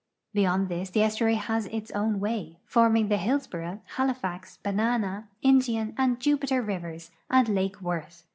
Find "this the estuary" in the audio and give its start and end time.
0.67-1.35